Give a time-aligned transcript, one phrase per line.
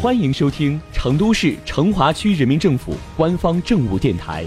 [0.00, 4.44] 欢迎收听成都市成华区人民政府官方政务电台。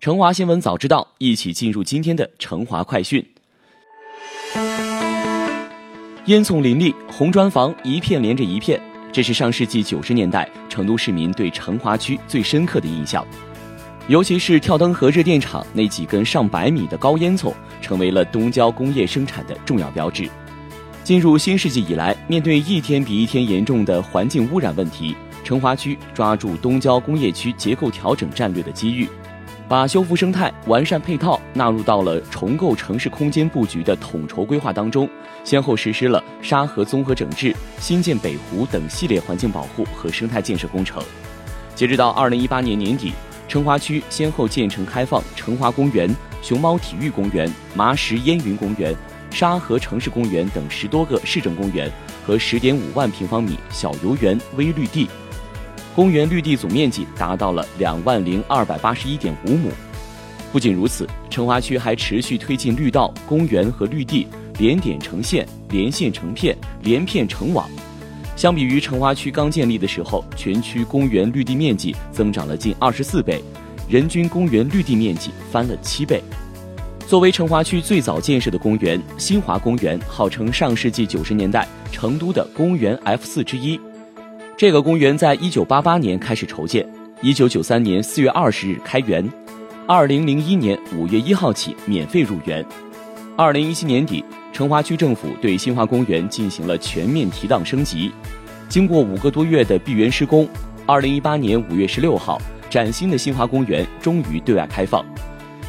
[0.00, 3.24] 成华新闻早知道，一起进入今天的成华快讯。
[6.24, 8.80] 烟囱林立，红砖房一片连着一片，
[9.12, 13.24] 这是上世纪九十年代成都市民对成华区最深刻的印象。
[14.08, 17.52] 尤其是跳灯河热电厂那几根上百米的高烟囱，
[17.82, 20.28] 成为了东郊工业生产的重要标志。
[21.02, 29.08] 进入新世纪以来，面对一天比一天严重的环境污染问题，成华区抓住东郊工业区结构调整战略的机遇，
[29.68, 35.08] 把修复生态、完善配套纳入到了重构城市空间布局的统筹规划当中，
[35.42, 41.02] 先后实施了沙河综合整治、新建北湖等系列环境保护和生态建设工程。
[41.74, 43.12] 截止到二零一八年年底。
[43.48, 48.94] 成华区先后建成开放成华公园、熊猫体育公园、麻石烟云公园、
[49.30, 51.90] 沙河城市公园等十多个市政公园
[52.26, 55.08] 和十点五万平方米小游园微绿地，
[55.94, 59.70] 公园绿地总面积达到了两万零二百八十一点五亩。
[60.52, 64.26] 不仅如此，成华区还持续推进绿道、公园和绿地
[64.58, 67.68] 连点成线、连线成片、连片成网。
[68.36, 73.42] 相比于成华区刚建立的时候，全区公园绿地面积增长了近二十四倍，
[73.88, 76.22] 人均公园绿地面积翻了七倍。
[77.06, 83.80] 作为成华区最早建设的公园，新华公园号称上世纪九十年代成都的公园 F 四之一。
[84.54, 86.86] 这个公园在一九八八年开始筹建，
[87.22, 89.26] 一九九三年四月二十日开园，
[89.86, 92.62] 二零零一年五月一号起免费入园。
[93.38, 98.10] 二零一七年底，成华区政府对新华公园进行了全面提档升级。
[98.66, 100.48] 经过五个多月的闭园施工，
[100.86, 105.04] 二零一八年五月十六号，崭新的新华公园终于对外开放。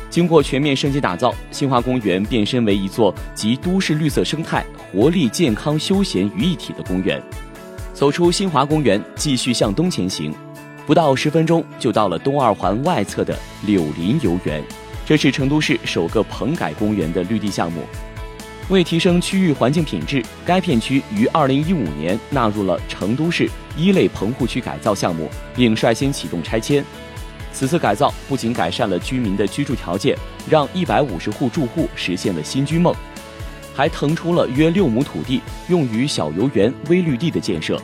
[0.09, 7.21] 经过全面升级打造，新华公园变身为一座集都市绿色生态、活力、健康、休闲于一体的公园。
[7.93, 10.33] 走出新华公园，继续向东前行，
[10.85, 14.63] 不到十分钟就到了东二环外侧的柳林游园。
[15.07, 17.81] 这是成都市首个棚改公园的绿地项目。
[18.67, 26.83] 为提升区域环境品质，该片区于二零一五年纳入了成都市一类棚户区改造项目，并率先启动拆迁。
[27.53, 30.13] 此次改造不仅改善了居民的居住条件，
[30.49, 32.93] 让一百五十户住户实现了新居梦，
[33.73, 37.81] 还腾出了约六亩土地用于小游园微绿地的建设。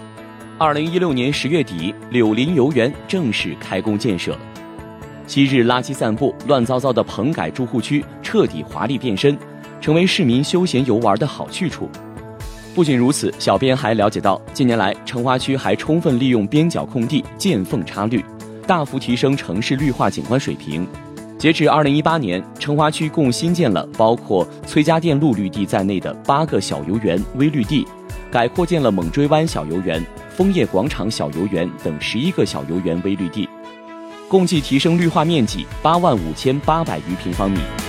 [0.58, 4.38] 二零一六年十月底，柳林游园正式开工建设。
[5.26, 9.38] 昔日垃圾散布、乱糟糟的棚改住户区彻底华丽变身，
[9.80, 11.90] 成为市民休闲游玩的好去处。
[12.76, 18.24] 不仅如此，小编还了解到，近年来成华区还充分利用边角空地见缝插绿，
[18.66, 20.88] 大幅提升城市绿化景观水平。
[21.38, 27.86] 截至二零一八年，成华区共新建了包括崔家店路绿地在内的八个小游园微绿地，
[28.32, 33.48] 改扩建了猛追湾小游园、枫叶广场小游园等十一个小游园微绿地。
[34.34, 37.83] 共计提升绿化面积八万五千八百余平方米。